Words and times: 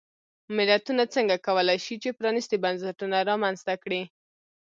ملتونه 0.57 1.03
څنګه 1.15 1.43
کولای 1.47 1.79
شي 1.85 1.95
چې 2.03 2.09
پرانیستي 2.17 2.57
بنسټونه 2.63 3.17
رامنځته 3.29 3.73
کړي. 3.83 4.01